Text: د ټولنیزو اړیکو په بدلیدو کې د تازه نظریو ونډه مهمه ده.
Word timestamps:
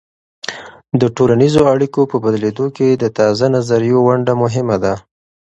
د 1.01 1.03
ټولنیزو 1.17 1.61
اړیکو 1.73 2.01
په 2.11 2.17
بدلیدو 2.23 2.65
کې 2.75 2.87
د 2.95 3.03
تازه 3.17 3.45
نظریو 3.55 3.99
ونډه 4.07 4.33
مهمه 4.43 4.77
ده. 4.83 4.93